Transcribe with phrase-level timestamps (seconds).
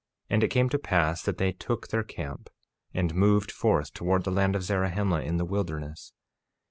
[0.23, 2.49] 48:6 And it came to pass that they took their camp,
[2.91, 6.11] and moved forth toward the land of Zarahemla in the wilderness.